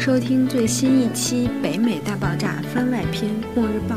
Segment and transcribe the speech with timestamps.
[0.00, 3.94] 收听最新一期《北美大爆炸》番外篇《末日报》，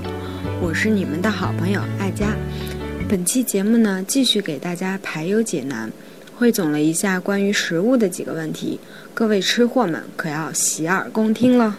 [0.62, 2.36] 我是你们的好朋友艾佳。
[3.08, 5.90] 本期节目呢，继续给大家排忧解难，
[6.36, 8.78] 汇总了一下关于食物的几个问题，
[9.14, 11.78] 各位吃货们可要洗耳恭听了。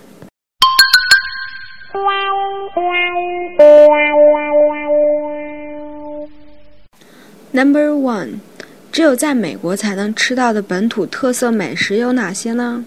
[7.53, 8.37] Number one，
[8.91, 12.87] 只有在美国才能吃到的本土特色美食有哪些呢？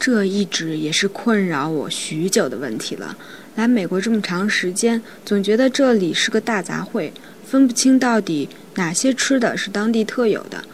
[0.00, 3.14] 这一直也是困扰我许久的问题了。
[3.54, 7.10] 来美国这么长时间，总觉得这里是个大杂烩，
[7.46, 10.64] 分不清到底哪些吃的是当地特有的。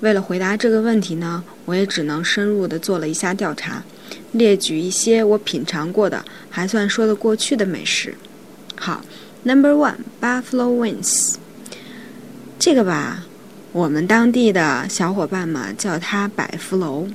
[0.00, 3.84] 为了回答这个问题呢，我也只能深入的做了一下调查，
[4.32, 8.14] 列举一些我品尝过的还算说得过去的美食。
[8.74, 9.04] 好
[9.44, 11.36] ，Number one，Buffalo Wings。
[12.58, 13.24] 这个吧，
[13.70, 17.06] 我们当地的小伙伴们叫它百福楼。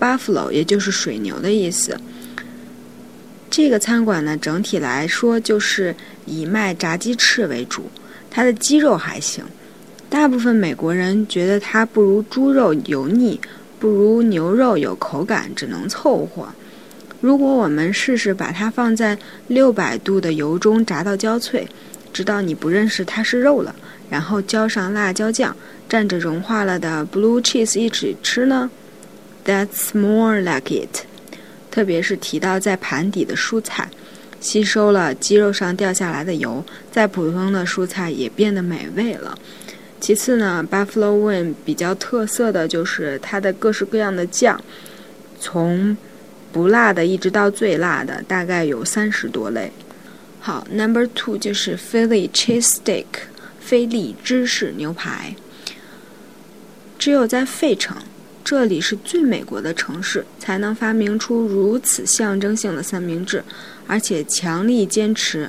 [0.00, 2.00] Buffalo 也就是水牛的意思。
[3.50, 7.90] 这个餐馆呢，整体来说就是以卖炸鸡翅为主，
[8.30, 9.44] 它的鸡肉还行。
[10.08, 13.40] 大部分美国人觉得它不如猪肉油腻，
[13.78, 16.48] 不如牛肉有口感，只能凑合。
[17.20, 21.68] 如果我们试试把它放在六百度的油中炸到焦脆，
[22.12, 23.74] 直到你不认识它是肉了，
[24.08, 25.54] 然后浇上辣椒酱，
[25.88, 28.70] 蘸着融化了的 blue cheese 一起吃呢
[29.44, 31.04] ？That's more like it。
[31.70, 33.88] 特别是提到在盘底的蔬菜，
[34.40, 39.38] 吸收了鸡肉上掉下来的油，再普通的蔬菜也变得美味了。
[40.00, 44.60] 其次呢，Buffalo Wing 比较特色的就是它的各式各样的酱，
[45.38, 45.96] 从
[46.50, 49.70] 不辣的一直到最辣的，大概有三十多类。
[50.40, 53.04] 好，Number two 就是 Philly Cheese Steak，
[53.60, 55.36] 菲力芝士牛排。
[56.98, 57.96] 只有在费城。
[58.42, 63.44] 这里是最美国的城市，才能发明出如此象征性的三明治，
[63.86, 65.48] 而且强力坚持，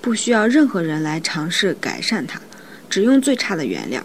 [0.00, 2.40] 不需要任何人来尝试改善它，
[2.88, 4.02] 只用最差的原料。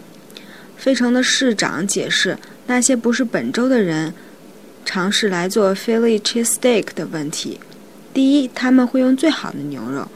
[0.76, 2.36] 费城的市长解释，
[2.66, 4.12] 那些不是本州的人
[4.84, 7.58] 尝试来做 Philly cheesesteak 的问题：
[8.12, 10.06] 第一，他们会用最好的牛肉，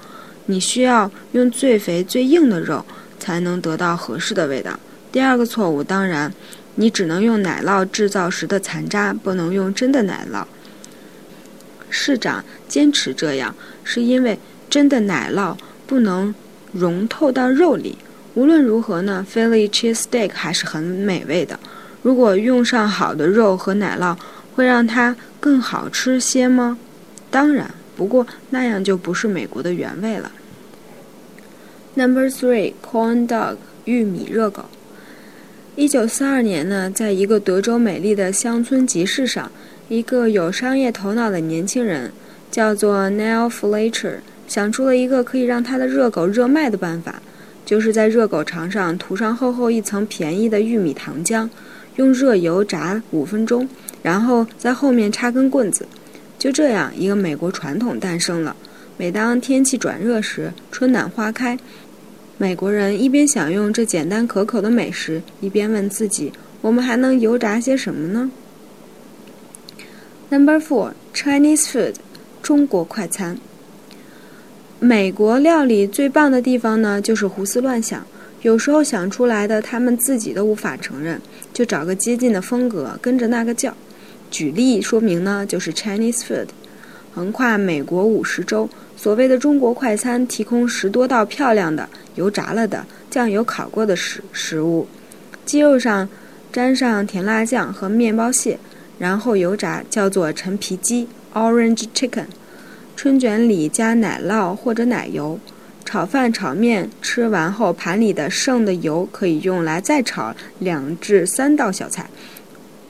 [0.46, 2.84] 你需要用最肥最硬的肉
[3.18, 4.72] 才能得到合适的味道；
[5.10, 6.30] 第二个错误，当然。
[6.80, 10.44] 你只能用奶酪制造时的残渣，不能用真的奶酪。
[11.90, 13.52] 市长坚持这样，
[13.82, 14.38] 是因为
[14.70, 15.56] 真的奶酪
[15.88, 16.32] 不能
[16.72, 17.98] 融透到肉里。
[18.34, 21.58] 无论如何呢，Philly cheesesteak 还是很美味的。
[22.02, 24.16] 如果用上好的肉和奶酪，
[24.54, 26.78] 会让它更好吃些吗？
[27.28, 30.30] 当然，不过那样就不是美国的原味了。
[31.94, 34.66] Number three, corn dog，玉米热狗。
[35.78, 39.48] 一九四二年呢，在一个德州美丽的乡村集市上，
[39.88, 42.10] 一个有商业头脑的年轻人，
[42.50, 44.14] 叫做 Neil Fletcher，
[44.48, 47.22] 想出了一个可以让他的热狗热卖的办法，
[47.64, 51.48] 就是在热狗肠上涂上厚厚一层便宜的玉米糖浆，
[51.94, 53.68] 用热油炸五分钟，
[54.02, 55.86] 然后在后面插根棍子。
[56.40, 58.56] 就这样，一个美国传统诞生了。
[58.96, 61.56] 每当天气转热时，春暖花开。
[62.40, 66.32] 美国人一边享用这简单可口的美食，一边问自己
[66.62, 68.30] ：“我们还能油炸些什么呢
[70.30, 71.94] ？”Number four, Chinese food，
[72.40, 73.38] 中国快餐。
[74.78, 78.06] 美国料理最棒的地方呢，就是胡思乱想，
[78.42, 81.20] 有时候想出来的他们自己都无法承认，
[81.52, 83.76] 就找个接近的风格，跟着那个叫。
[84.30, 86.46] 举例说明呢，就是 Chinese food，
[87.12, 88.70] 横跨美国五十州。
[89.00, 94.88] 所谓的中国快餐提供十多道漂亮的油炸了的、酱油烤过的食食物，
[95.46, 96.08] 鸡肉上
[96.52, 98.58] 沾上甜辣酱和面包屑，
[98.98, 102.24] 然后油炸，叫做陈皮鸡 （Orange Chicken）。
[102.96, 105.38] 春卷里加奶酪或者奶油，
[105.84, 112.10] 炒饭、炒面吃完后盘里的剩的油可以用来再炒两至三道小菜。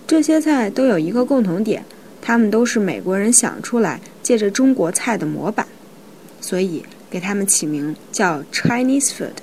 [0.07, 1.85] 这些菜都有一个共同点，
[2.23, 5.67] 它们都是美国人想出来，借着中国菜的模板。
[6.49, 9.37] 所以给他们起名叫 Chinese food，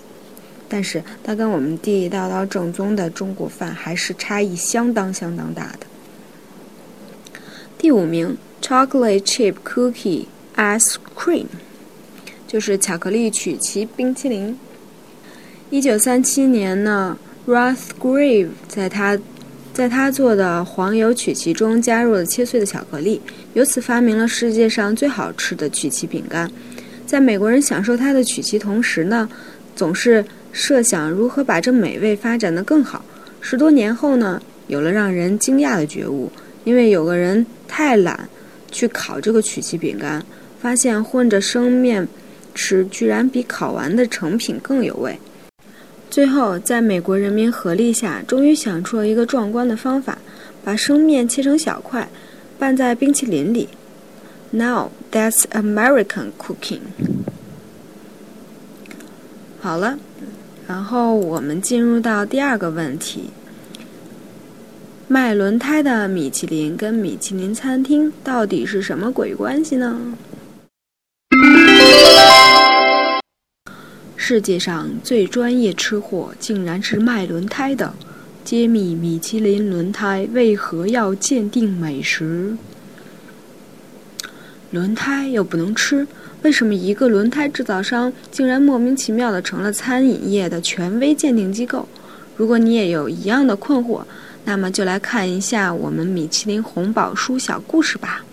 [0.67, 5.85] 但是它跟我们地地道道正宗的中国饭还是差异相当相当大的。
[7.77, 10.25] 第五名，chocolate chip cookie
[10.55, 11.45] ice cream，
[12.47, 14.57] 就是巧克力曲奇冰淇淋。
[15.69, 19.15] 一九三七年呢，Ruth Grave 在他
[19.71, 23.21] 在他做的黄油曲奇中加入了切碎的巧克力，
[23.53, 26.51] 由此发明了世界上最好吃的曲奇饼干。
[27.05, 29.29] 在美国人享受它的曲奇同时呢，
[29.75, 33.05] 总是设想如何把这美味发展得更好。
[33.41, 36.31] 十多年后呢，有了让人惊讶的觉悟，
[36.63, 38.27] 因为有个人太懒
[38.71, 40.25] 去烤这个曲奇饼干，
[40.59, 42.07] 发现混着生面
[42.55, 45.17] 吃居然比烤完的成品更有味。
[46.09, 50.17] 最后，在美国人民合力下，终于想出了一个壮观的方法：
[50.63, 52.09] 把生面切成小块，
[52.57, 53.67] 拌在冰淇淋里。
[54.55, 56.79] Now that's American cooking。
[59.59, 59.99] 好了，
[60.65, 63.31] 然后我们进入到第二个问题。
[65.09, 69.99] 卖轮胎的米其林跟米其林餐厅到底是什么鬼关系呢？
[74.15, 77.93] 世界上最专业吃货竟然是卖轮胎的，
[78.45, 82.55] 揭秘米其林轮胎为何要鉴定美食。
[84.75, 86.05] 轮胎又不能吃，
[86.41, 91.87] 为什么一个轮胎制造商竟然莫名其妙的成了餐饮业的权威鉴定机构？
[92.35, 94.03] 如果你也有一样的困惑。
[94.47, 98.23] 那么就来看一下我们米其林红宝书小故事吧。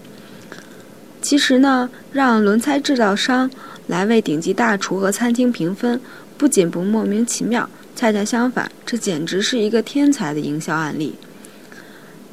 [1.22, 3.48] 其实呢，让轮胎制造商
[3.86, 5.98] 来为顶级大厨和餐厅评分，
[6.36, 11.14] 不仅不莫名其妙，恰恰相反，这简直是一个天才的营销案例。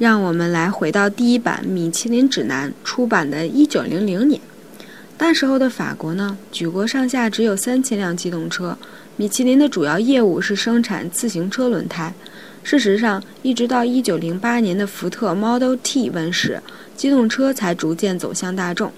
[0.00, 4.40] 让我们来回到第一版米其林指南出版的一九零零年，
[5.18, 8.78] 那时候的法国呢，举国上下只有三千辆机动车，
[9.16, 12.14] 米其林的主要业务是生产自行车轮胎。
[12.62, 16.62] 事实上，一直到1908年的福特 Model T 问世，
[16.96, 18.90] 机动车才逐渐走向大众。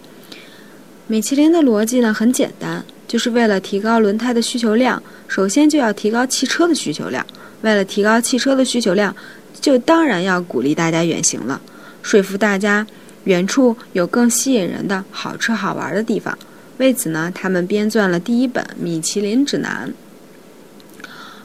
[1.09, 7.27] 米其林的逻辑呢很简单，就是为了提高轮胎的需求量，首先就要提高汽车的需求量。
[7.63, 9.15] 为了提高汽车的需求量，
[9.61, 11.61] 就当然要鼓励大家远行了，
[12.03, 12.87] 说服大家
[13.25, 16.37] 远处有更吸引人的好吃好玩的地方。
[16.79, 19.93] 为此呢，他们编撰了第一本米其林指南。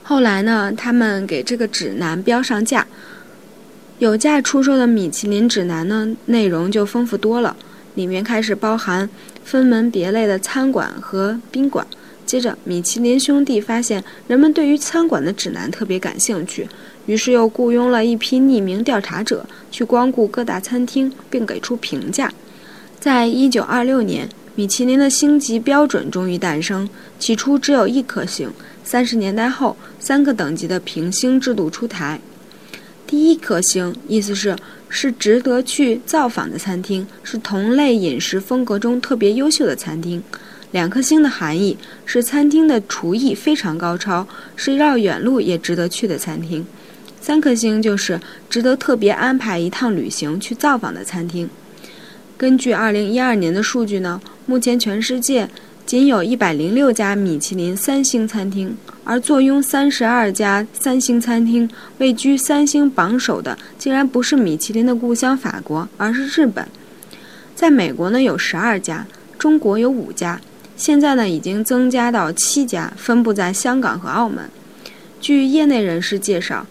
[0.01, 2.88] 后来呢，他们给这个指南标上价，
[4.00, 7.56] 有价出售的米其林指南呢，内容就丰富多了，
[7.95, 9.07] 里面开始包含
[9.44, 11.86] 分门别类的餐馆和宾馆。
[12.25, 16.68] 接着，米其林兄弟发现人们对于餐馆的指南特别感兴趣，
[17.07, 22.31] 于是又雇佣了一批匿名调查者去光顾各大餐厅，并给出评价。
[23.00, 26.88] 在一九二六年，米其林的星级标准终于诞生，
[27.18, 28.51] 起初只有一颗星。
[28.83, 32.19] 三十年代后，三个等级的评星制度出台。
[33.06, 34.56] 第一颗星意思是
[34.89, 40.21] 是值得去造访的餐厅，是同类饮食风格中特别优秀的餐厅。
[40.71, 44.27] 两颗星的含义是餐厅的厨艺非常高超，
[44.57, 46.65] 是绕远路也值得去的餐厅。
[47.27, 48.18] 三颗星就是
[48.50, 51.50] 值得特别安排一趟旅行去造访的餐厅。
[52.38, 55.50] 根据二零一二年的数据呢，目前全世界。
[55.85, 66.65] 仅有一百零六家米其林三星餐厅，而坐拥三十二家三星餐厅、位居三星榜首的，竟然不是米其林的故乡法国，而是日本。
[67.56, 69.06] 在美国呢，有十二家；
[69.38, 70.39] 中国有五家；
[70.77, 74.50] 现在呢，已经增加到七家，分布在香港和澳门。
[75.19, 76.65] 据业内人士介绍。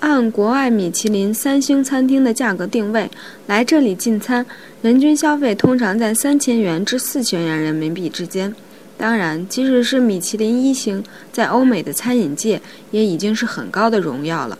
[0.00, 3.10] 按国外米其林三星餐厅的价格定位，
[3.46, 4.44] 来这里进餐，
[4.82, 8.54] 人均消费通常在三千元至四千元人民币之间。
[8.98, 11.02] 当然，即使是米其林一星，
[11.32, 12.60] 在欧美的餐饮界
[12.90, 14.58] 也已经是很高的荣耀了。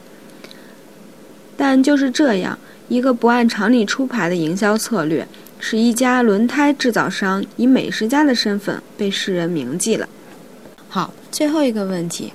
[1.57, 5.26] 但就是这样一个不按常理出牌的营销策略，
[5.59, 10.09] 使一家轮胎制造商以美食家的身份被世人铭记了。
[10.88, 12.33] 好，最后一个问题。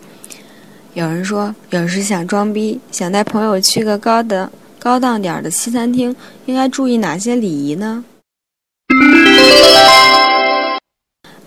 [0.93, 6.13] 有人说，有时想装逼，想带朋友去个高的、高档点的西餐厅，
[6.45, 8.03] 应该注意哪些礼仪呢？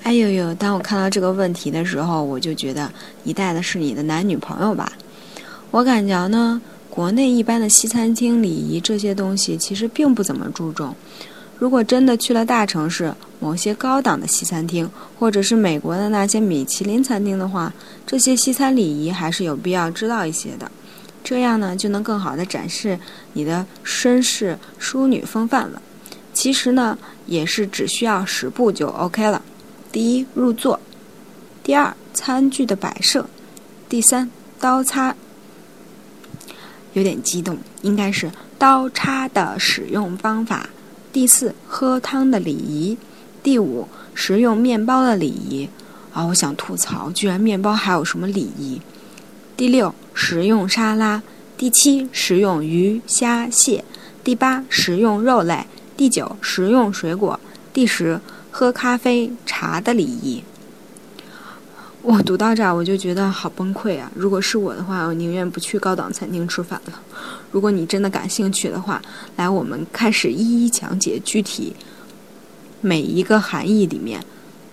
[0.02, 0.54] 哎呦呦！
[0.54, 2.90] 当我看到这个问题的时候，我就觉得
[3.22, 4.90] 你带的是你的男女朋友吧？
[5.70, 6.58] 我感觉呢，
[6.88, 10.96] 国内一般的西餐厅礼仪这些东西其实并不怎么注重。
[11.58, 17.72] 如果真的去了大城市，某些高档的西餐厅，或者是美国的那些米其林餐厅的话，
[18.06, 20.70] 这些西餐礼仪还是有必要知道一些的。
[21.22, 22.98] 这样呢，就能更好的展示
[23.32, 25.80] 你的绅士淑女风范了。
[26.34, 29.40] 其实呢，也是只需要十步就 OK 了。
[29.92, 30.78] 第一，入座；
[31.62, 33.22] 第二，餐具的摆设；
[33.88, 35.14] 第三，刀叉。
[36.94, 40.68] 有点激动，应该是刀叉的使用方法。
[41.14, 42.96] 第四，喝汤的礼仪；
[43.40, 45.68] 第五，食用面包的礼仪。
[46.12, 48.80] 啊，我想吐槽，居然面包还有什么礼仪？
[49.56, 51.22] 第六，食用沙拉；
[51.56, 53.84] 第七，食用鱼虾蟹；
[54.24, 55.66] 第八，食用肉类；
[55.96, 57.38] 第九，食用水果；
[57.72, 60.42] 第十，喝咖啡茶的礼仪。
[62.06, 64.12] 我读到这儿，我就觉得好崩溃啊！
[64.14, 67.00] 如果是我的话，我宁愿不去高档餐厅吃饭了。
[67.50, 69.00] 如果你真的感兴趣的话，
[69.36, 71.74] 来，我们开始一一讲解具体
[72.82, 74.22] 每一个含义里面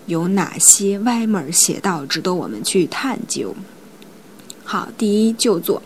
[0.08, 3.56] 有哪些歪门邪道，值得我们去探究。
[4.66, 5.82] 好，第一，就坐。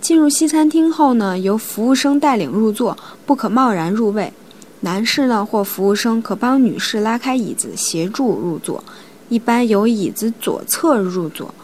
[0.00, 4.32] 进入西餐厅后呢，由服务生带领入座，不可贸然入位。
[4.80, 8.82] 男士呢或服务生可帮女士拉开椅子，协助入座。
[9.28, 11.54] 一般由椅子左侧入座，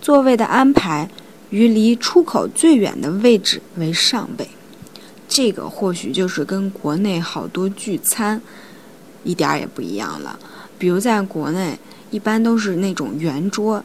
[0.00, 1.08] 座位的安排
[1.50, 4.48] 于离出口最远的位置为上位。
[5.28, 8.40] 这个或许就是跟国内好多聚餐
[9.24, 10.38] 一点儿也不一样了。
[10.78, 11.78] 比如在国内，
[12.10, 13.82] 一般都是那种圆桌，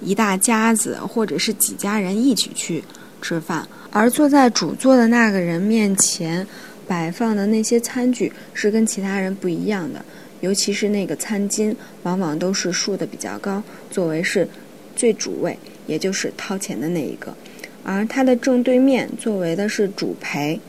[0.00, 2.82] 一大家子或者是几家人一起去
[3.22, 6.46] 吃饭，而坐在主座的那个人面前
[6.86, 10.04] 摆放的那些餐具是跟其他人不一样的。
[10.40, 14.46] 尤其是那个餐巾，往往都是竖的比较高，作为是
[14.94, 17.34] 最主位，也就是掏钱的那一个。
[17.82, 20.60] 而它的正对面作为的是主陪，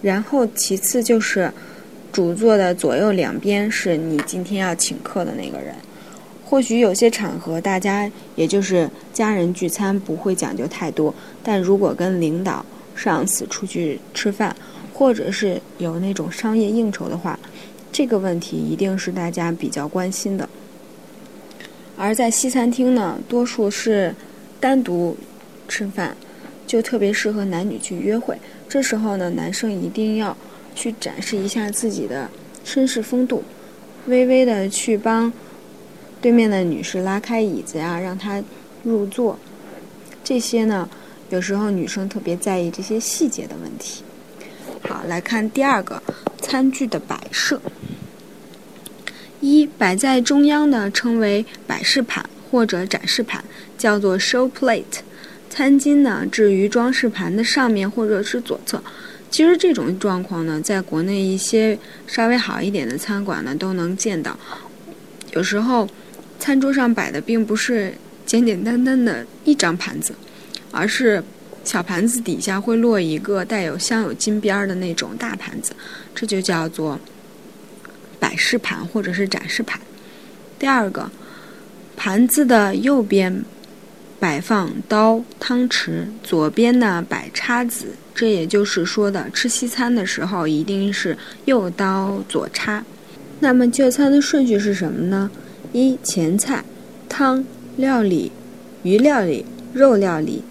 [0.00, 1.52] 然后其次就是
[2.12, 5.74] 主座的左右两边是你今天要请客的那个人。
[6.44, 12.64] 或许有些场合大家也就是家人聚餐不会讲究太多，但如果跟领导、
[12.94, 14.54] 上司出去吃饭，
[14.92, 17.38] 或者是有那种商业应酬的话。
[17.92, 20.48] 这个问题一定是大家比较关心的，
[21.94, 24.14] 而在西餐厅呢，多数是
[24.58, 25.14] 单独
[25.68, 26.16] 吃饭，
[26.66, 28.34] 就特别适合男女去约会。
[28.66, 30.34] 这时候呢，男生一定要
[30.74, 32.30] 去展示一下自己的
[32.64, 33.44] 绅士风度，
[34.06, 35.30] 微微的去帮
[36.22, 38.42] 对面的女士拉开椅子呀，让她
[38.82, 39.38] 入座。
[40.24, 40.88] 这些呢，
[41.28, 44.02] 有时候女生特别在意这些细节的问题。
[44.88, 46.02] 好，来看第二个
[46.40, 47.60] 餐具的摆设。
[49.42, 53.44] 一摆在中央的称为摆饰盘或者展示盘，
[53.76, 55.00] 叫做 show plate。
[55.50, 58.80] 餐巾呢置于装饰盘的上面或者是左侧。
[59.30, 64.38] 其实这种状况呢，在国内一些稍微好一点的餐馆呢都能见到。
[65.32, 65.88] 有时候，
[66.38, 67.92] 餐桌上摆的并不是
[68.24, 70.14] 简简单单的一张盘子，
[70.70, 71.20] 而是
[71.64, 75.72] 小盘子底下会落一个带有镶有金边儿的那种大盘子，
[76.14, 76.96] 这就叫做。
[78.42, 79.80] 摆饰盘或者是展示盘。
[80.58, 81.08] 第二个，
[81.96, 83.44] 盘子的右边
[84.18, 87.86] 摆放刀、汤匙，左边呢摆叉子。
[88.12, 92.84] 这也就是说的，吃西餐的时候一定是右刀左叉。
[93.38, 95.30] 那么就餐的顺序是什么呢？
[95.72, 96.64] 一前菜、
[97.08, 97.44] 汤、
[97.76, 98.32] 料理、
[98.82, 100.42] 鱼料理、肉料理，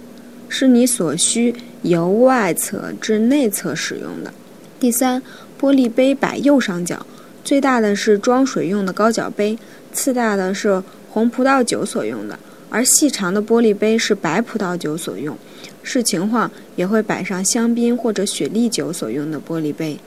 [0.48, 4.34] 是你所需由外侧至内侧使用的。
[4.80, 5.22] 第三，
[5.60, 7.06] 玻璃杯摆右上角。
[7.44, 9.58] 最大的是装水用的高脚杯，
[9.92, 12.38] 次大的是红葡萄酒所用的，
[12.70, 15.38] 而细长的玻璃杯是白葡萄酒所用。
[15.84, 19.98] 视情况也会摆上香槟或者雪莉酒所用的玻璃杯。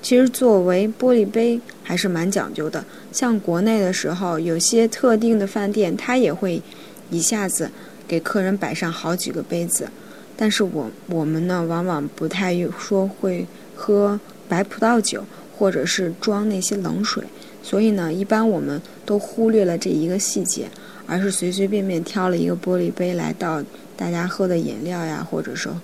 [0.00, 6.62] 其实作为玻璃杯还是蛮讲究的，像国内的时候，有些特定的饭店它也会
[7.10, 7.68] 一下子
[8.06, 9.88] 给客人摆上好几个杯子。
[10.36, 15.24] 但是我我们呢，往往不太说会喝白葡萄酒。
[15.56, 17.24] 或者是装那些冷水，
[17.62, 20.68] 所以呢，一般我们都忽略了这一个细节，
[21.06, 23.62] 而是随随便便挑了一个玻璃杯来倒
[23.96, 25.80] 大家喝的饮料呀，或者说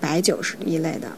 [0.00, 1.08] 白酒是一类的。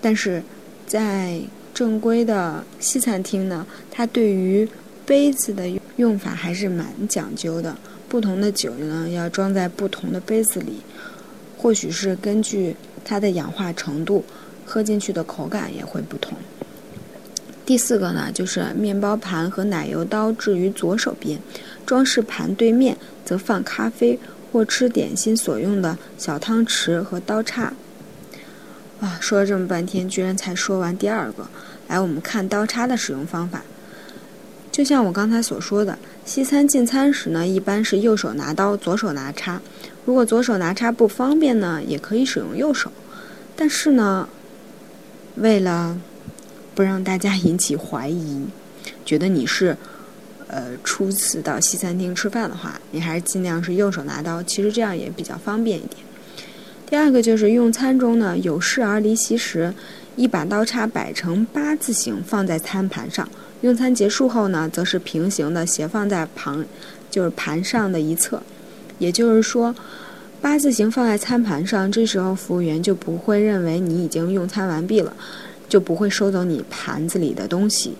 [0.00, 0.42] 但是
[0.86, 1.40] 在
[1.74, 4.68] 正规的西餐厅呢，它对于
[5.04, 7.76] 杯子的用法还是蛮讲究的。
[8.08, 10.80] 不同的酒呢，要装在不同的杯子里，
[11.58, 14.24] 或许是根据它的氧化程度，
[14.64, 16.38] 喝进去的口感也会不同。
[17.68, 21.38] 第四个呢，就是面包盘和奶油刀置于左手边，
[21.84, 22.96] 装饰盘对面
[23.26, 24.18] 则放咖啡
[24.50, 27.74] 或吃点心所用的小汤匙和刀叉。
[29.00, 31.46] 啊，说了这么半天，居然才说完第二个。
[31.88, 33.62] 来，我们看刀叉的使用方法。
[34.72, 39.60] 就像我刚才所说的，西餐进餐时呢，一般是右手拿刀，左手拿叉。
[40.06, 42.90] 如果左手拿叉不方便呢，也可以使用右手。
[43.54, 44.26] 但是呢，
[45.36, 46.00] 为了
[46.78, 48.46] 不让大家引起怀疑，
[49.04, 49.76] 觉得你是，
[50.46, 55.96] 呃，初次到西餐厅吃饭的话，你还是尽量是右手拿刀，其实这样也比较方便一点。
[56.86, 59.74] 第二个就是用餐中呢，有事而离席时，
[60.14, 63.28] 一把刀叉摆成八字形放在餐盘上，
[63.62, 66.64] 用餐结束后呢，则是平行的斜放在旁，
[67.10, 68.40] 就是盘上的一侧。
[69.00, 69.74] 也就是说，
[70.40, 75.12] 八字形放在餐盘上，这时候服务员就不会认为你已经用餐完毕了。
[75.68, 77.94] 就不会收走你盘子里的东西，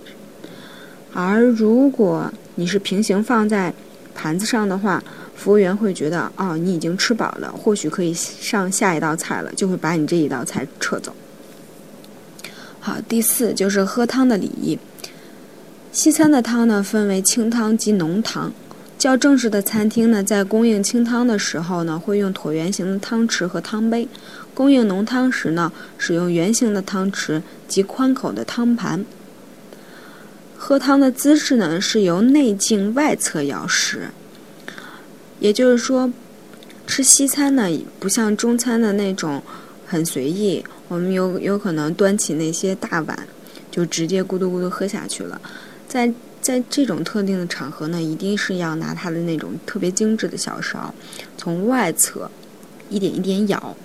[1.12, 3.72] 而如果你是平行放在
[4.14, 5.02] 盘子上的话，
[5.36, 11.14] 服务员会觉得哦，你已经吃饱了，或许可以上下一道菜了，就会把你这一道菜撤走。
[12.80, 14.78] 好，第四就是喝汤的礼仪。
[15.92, 18.52] 西餐的汤呢，分为清汤及浓汤。
[18.98, 24.08] 较正式的餐厅呢，在供应清汤的时候呢，会用椭圆形的汤匙和汤杯；
[24.52, 29.04] 供应浓汤时呢，使用圆形的汤匙及宽口的汤盘。
[30.56, 34.08] 喝汤的姿势呢，是由内径外侧舀食。
[35.38, 36.12] 也就是说，
[36.86, 37.68] 吃西餐呢，
[38.00, 39.40] 不像中餐的那种
[39.86, 43.16] 很随意，我们有有可能端起那些大碗，
[43.70, 45.40] 就直接咕嘟咕嘟喝下去了。
[45.86, 46.12] 在
[46.48, 50.94] 在这种特定的场合呢，一定是要拿它的那种特别精致的小勺，
[51.36, 52.30] 从外侧
[52.88, 53.76] 一点一点舀。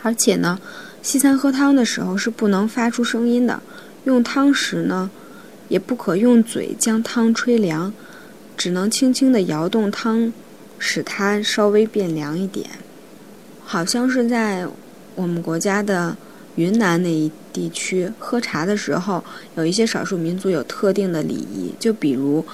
[0.00, 0.56] 而且呢，
[1.02, 3.60] 西餐喝汤的时候是不能发出声音的，
[4.04, 5.10] 用汤匙呢，
[5.68, 7.92] 也不可用嘴将汤吹凉，
[8.56, 10.32] 只能轻轻地摇动汤。
[10.78, 12.68] 使它稍微变凉一点，
[13.64, 14.68] 好像是在
[15.14, 16.14] 我们国家的
[16.56, 19.22] 云南那一地区喝茶的时候，
[19.56, 21.72] 有一些少数民族有特定的礼仪。
[21.78, 22.44] 就比如，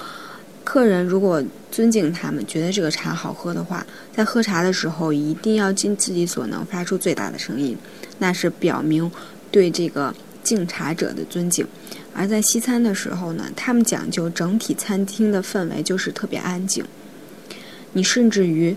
[0.63, 7.77] 客人如果尊敬他们，觉得这个茶好喝的话，在喝茶的时候一定要尽自己所能发出最大的声音，
[8.19, 9.09] 那是表明
[9.51, 11.65] 对这个敬茶者的尊敬。
[12.13, 16.83] 而在西餐的时候呢，他们讲究整体餐厅的氛围就是特别安静。
[17.93, 18.75] 你甚至于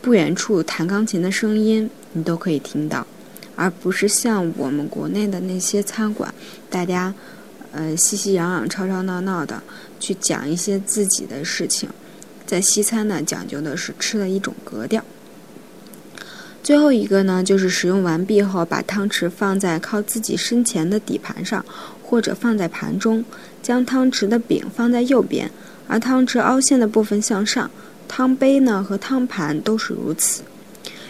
[0.00, 3.06] 不远处弹钢琴的声音，你都可以听到，
[3.56, 6.32] 而不是像我们国内的那些餐馆，
[6.68, 7.14] 大家
[7.72, 9.62] 呃熙熙攘攘、吵吵闹闹的
[9.98, 11.88] 去讲一些自己的事情。
[12.46, 15.02] 在西餐呢，讲究的是吃的一种格调。
[16.62, 21.64] 最后一个呢，就是使用完毕后，把汤匙放在靠自己身前的底盘上，
[22.02, 23.24] 或者放在盘中，
[23.62, 25.50] 将汤匙的柄放在右边，
[25.86, 27.70] 而汤匙凹陷的部分向上。
[28.08, 30.42] 汤杯呢和汤盘都是如此，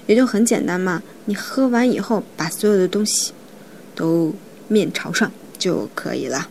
[0.07, 1.03] 也就很简单嘛。
[1.27, 3.33] 你喝完以后，把所有的东西
[3.95, 4.35] 都
[4.69, 6.49] 面朝上就可以了。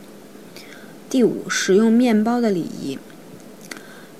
[1.09, 2.97] 第五，使用面包的礼仪。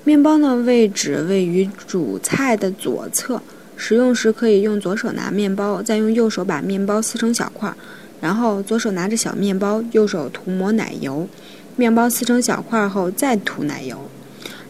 [0.04, 3.42] 面包呢位置位于主菜的左侧，
[3.78, 7.76] 食用时可以用左手拿面包，再用右手把面包撕成小块儿，
[8.20, 11.28] 然后左手拿着小面包，右手涂抹奶油。
[11.76, 13.98] 面包撕成小块儿后再涂奶油。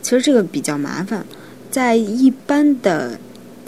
[0.02, 1.26] 其实这个比较麻烦。
[1.70, 3.20] 在一般的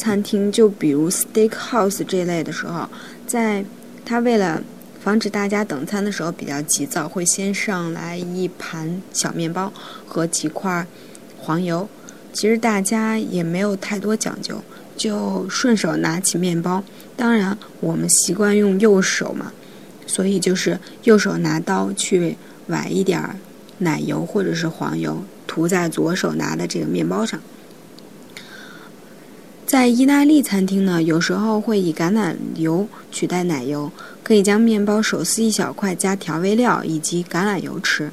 [0.05, 2.87] 餐厅，就比如 steakhouse 这类的时候，
[3.25, 3.65] 在
[4.05, 4.61] 他为了
[5.03, 9.73] 防止大家等餐的时候比较急躁，会先上来一盘小面包
[10.05, 10.85] 和几块
[11.39, 11.89] 黄油。
[12.31, 14.61] 其实大家也没有太多讲究，
[14.95, 16.83] 就顺手拿起面包。
[17.17, 19.51] 当然，我们习惯用右手嘛，
[20.05, 22.37] 所以就是右手拿刀去
[22.67, 23.19] 崴一点
[23.79, 27.41] 奶油或者是黄油，涂在左手拿的这个面包上。
[29.65, 33.91] 在意大利餐厅呢，有时候会以橄榄油取代奶油，
[34.23, 38.11] 可以将面包手撕一小块，加调味料以及橄榄油吃。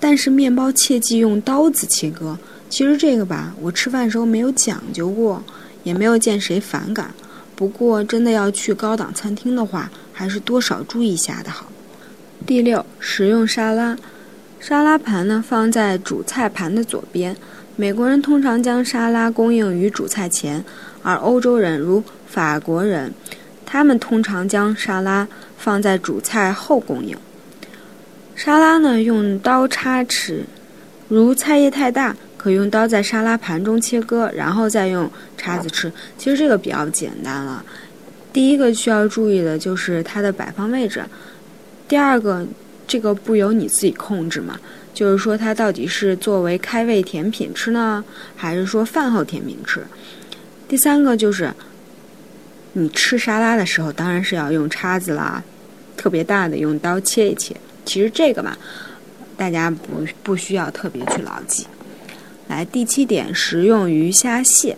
[0.00, 2.38] 但是面包切忌用刀子切割。
[2.70, 5.42] 其实这个吧，我吃饭时候没有讲究过，
[5.82, 7.12] 也没有见谁反感。
[7.54, 11.66] 不过真的要去高档餐厅的话，还是多少注意一下的好。
[12.46, 13.94] 第六，食用沙拉，
[14.58, 17.36] 沙拉盘呢放在主菜盘的左边。
[17.80, 20.62] 美国人通常将沙拉供应于主菜前，
[21.02, 23.10] 而欧洲人如法国人，
[23.64, 27.16] 他们通常将沙拉放在主菜后供应。
[28.34, 30.44] 沙拉呢，用刀叉吃，
[31.08, 35.90] 如菜叶太大，可用刀在沙拉盘中切割，然后再用叉子吃。
[36.18, 37.64] 其实这个比较简单了。
[38.30, 41.02] 第一个需要注意的就是它的摆放位置，
[41.88, 42.46] 第二个，
[42.86, 44.60] 这个不由你自己控制嘛。
[44.92, 48.04] 就是说，它到底是作为开胃甜品吃呢，
[48.36, 49.82] 还是说饭后甜品吃？
[50.68, 51.54] 第三个就是，
[52.74, 55.42] 你吃沙拉的时候，当然是要用叉子啦，
[55.96, 57.56] 特别大的用刀切一切。
[57.86, 58.56] 其实这个嘛，
[59.36, 61.66] 大家不不需要特别去牢记。
[62.48, 64.76] 来，第七点，食用鱼虾蟹。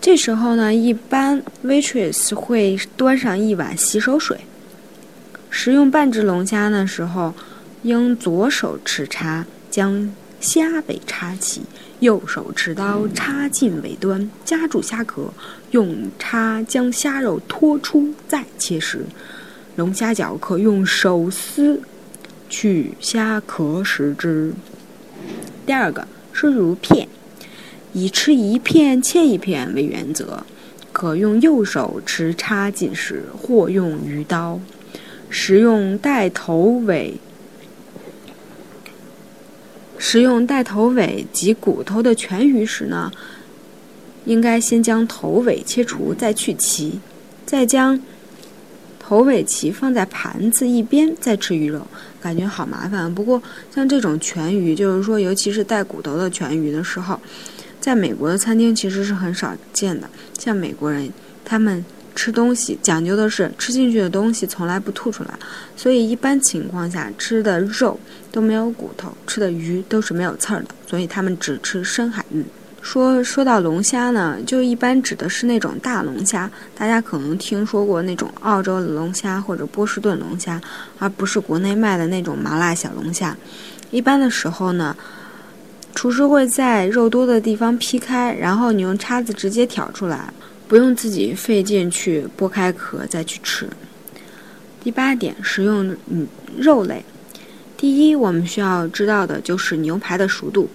[0.00, 4.38] 这时候呢，一般 waitress 会端上一碗洗手水。
[5.50, 7.34] 食用半只龙虾的时候。
[7.82, 11.62] 应左手持叉将虾尾插起，
[11.98, 15.32] 右手持刀插进尾端，夹住虾壳，
[15.72, 19.04] 用叉将虾肉拖出，再切食。
[19.74, 21.80] 龙虾脚可用手撕，
[22.48, 24.52] 去虾壳食之。
[25.66, 27.08] 第二个是如片，
[27.92, 30.44] 以吃一片切一片为原则，
[30.92, 34.60] 可用右手持叉进食，或用鱼刀。
[35.28, 37.18] 食用带头尾。
[40.12, 43.10] 食用带头尾及骨头的全鱼时呢，
[44.26, 47.00] 应该先将头尾切除，再去鳍，
[47.46, 47.98] 再将
[48.98, 51.86] 头尾鳍放在盘子一边，再吃鱼肉。
[52.20, 53.14] 感觉好麻烦。
[53.14, 53.42] 不过
[53.74, 57.18] 像这种全鱼，就是说，尤其是带骨头的全鱼的时候，
[57.80, 60.06] 在美国的餐厅其实是很少见的。
[60.38, 61.10] 像美国人，
[61.42, 61.82] 他们。
[62.14, 65.30] 吃东西讲究的是吃进去的东西从来不吐出来，
[65.76, 67.98] 所以一般情况下吃的肉
[68.30, 72.44] 都没有骨头，吃的鱼都是没有刺儿的，所以他们只吃深海鱼。
[72.80, 80.60] 说说到龙虾呢，就一般指的是那种大龙虾，大家可能听说过那种澳洲的龙虾或者波士顿龙虾，
[80.98, 83.36] 而不是国内卖的那种麻辣小龙虾。
[83.92, 84.96] 一般的时候呢，
[85.94, 90.32] 厨师会在肉多的地方劈开，然后你用叉子直接挑出来。
[90.72, 93.68] 不用自己费劲去剥开壳再去吃。
[94.82, 97.04] 第八点，食用嗯肉类。
[97.76, 100.70] 第一，我们需要知道的就是牛排的熟度。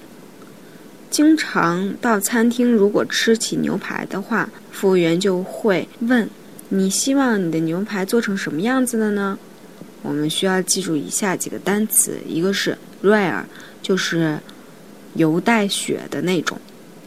[1.10, 6.30] 经常到餐厅，如果吃起牛排的话，服务员就会问
[6.70, 9.36] ：“你希望你的牛排做成什么样子的呢？”
[10.04, 13.42] 我们需要记住以下几个单词：一个是 rare，
[13.82, 14.38] 就是
[15.16, 16.56] 油带血的那种，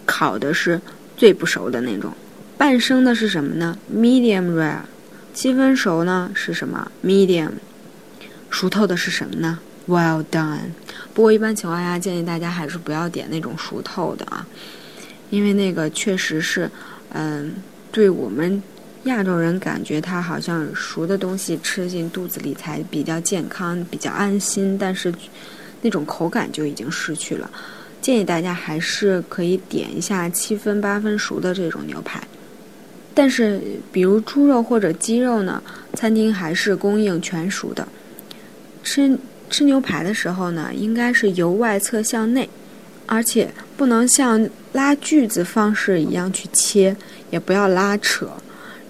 [0.04, 0.80] 烤的是
[1.16, 2.12] 最不熟的那种。
[2.60, 4.80] 半生的是什么呢？Medium rare，
[5.32, 7.52] 七分熟呢是什么？Medium，
[8.50, 10.72] 熟透的是什么呢？Well done。
[11.14, 14.46] 不过一般情况下建议大家还是不要点那种熟透的啊，
[15.30, 16.70] 因为那个确实是，
[17.14, 17.54] 嗯，
[17.90, 18.62] 对我们
[19.04, 25.10] 亚洲人感觉它好像熟的东西吃进肚子里才比较健康、比较安心，但是
[25.80, 27.50] 那种口感就已经失去了。
[28.02, 32.22] 建议大家还是可以点一下七分八分熟的这种牛排。
[33.12, 35.62] 但是，比如猪肉或者鸡肉呢，
[35.94, 37.86] 餐厅还是供应全熟的。
[38.82, 39.18] 吃
[39.50, 42.48] 吃牛排的时候呢，应该是由外侧向内，
[43.06, 46.96] 而且不能像拉锯子方式一样去切，
[47.30, 48.30] 也不要拉扯。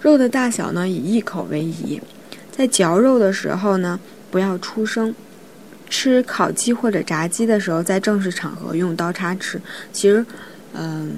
[0.01, 2.01] 肉的大小呢，以一口为宜。
[2.51, 3.99] 在嚼肉的时候呢，
[4.31, 5.15] 不要出声。
[5.89, 9.61] 吃烤鸡或者炸鸡的时候，在正式场合用刀叉吃。
[9.93, 10.25] 其实，
[10.75, 11.17] 嗯。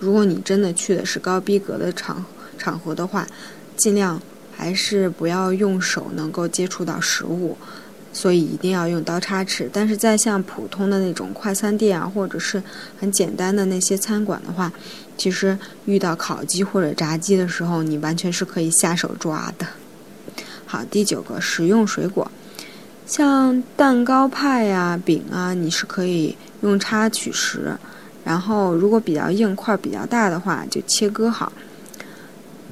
[0.00, 2.24] 如果你真的去的是高逼格的场
[2.58, 3.26] 场合的话，
[3.76, 4.20] 尽量
[4.56, 7.56] 还是不要用手能够接触到食物，
[8.12, 9.70] 所以一定要用刀叉吃。
[9.72, 12.62] 但是在像普通的那种快餐店啊，或者是
[12.98, 14.72] 很简单的那些餐馆的话，
[15.16, 19.66] 其实遇到烤鸡或者炸鸡的时候，你完全是可以下手抓的。
[20.66, 22.30] 好，第九个，食用水果，
[23.06, 27.76] 像蛋糕派呀、饼啊，你是可以用叉取食。
[28.24, 31.52] 然后，如果比较硬块比较大的话，就切割好。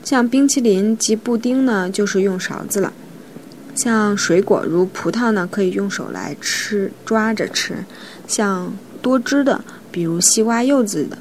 [0.04, 2.92] 像冰淇淋及布丁呢，就是用勺子了。
[3.74, 7.84] 像水果如葡萄呢，可以用手来吃，抓着吃。
[8.26, 11.16] 像多汁的，比如西瓜、柚子的，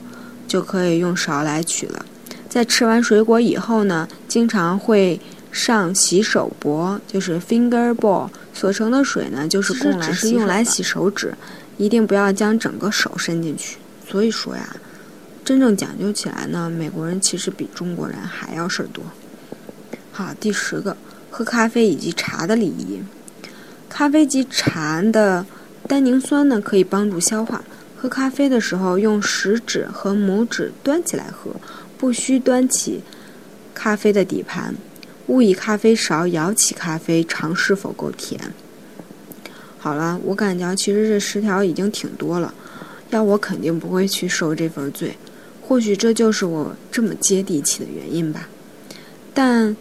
[0.47, 2.05] 就可以用勺来取了。
[2.49, 5.19] 在吃完水果以后呢，经常会
[5.51, 11.33] 上洗手钵，就是 finger bowl，所盛的水呢，就是供来只是用来洗手指，
[11.77, 13.77] 一定不要将整个手伸进去。
[14.09, 14.75] 所以说呀，
[15.43, 19.03] 真正讲究起来呢，美国人其实比中国人还要事儿多。
[20.11, 20.95] 好，第十个，
[21.29, 23.01] 喝咖啡以及茶的礼仪。
[23.89, 25.45] 咖啡及茶的
[25.87, 27.63] 单宁酸呢，可以帮助消化。
[27.95, 31.51] 喝咖啡的时候，用食指和拇指端起来喝，
[31.97, 33.01] 不需端起
[33.73, 34.73] 咖啡的底盘。
[35.27, 38.39] 勿以咖啡勺舀起咖啡，尝是否够甜。
[39.77, 42.53] 好了，我感觉其实这十条已经挺多了。
[43.09, 45.17] 要我肯定不会去受这份罪，
[45.61, 48.47] 或许这就是我这么接地气的原因吧。
[49.33, 49.75] 但，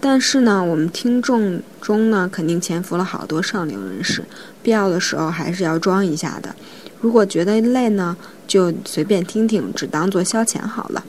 [0.00, 4.24] 但是呢，我们听众中呢，肯定潜伏了好多上流人士，
[4.62, 6.54] 必要的时候还是要装一下的。
[7.00, 8.16] 如果觉得累呢，
[8.46, 11.04] 就随便听听，只当做消遣好了。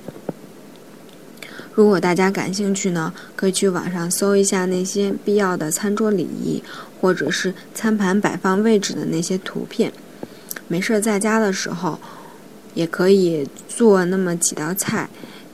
[1.74, 6.62] 如果大家感兴趣呢，可以去网上搜一下那些必要的餐桌礼仪，
[7.00, 9.92] 或者是餐盘摆放位置的那些图片。
[10.72, 12.00] 没事儿在家的时候，
[12.74, 15.10] 也可以做那么几道菜，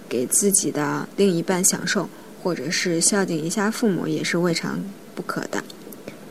[0.07, 2.07] 给自己的另一半享受，
[2.43, 4.79] 或者是孝敬一下父母，也是未尝
[5.15, 5.63] 不可的。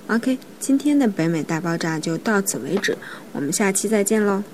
[0.07, 2.96] OK，今天的北美大爆炸就到此为止，
[3.33, 4.44] 我们下期再见喽。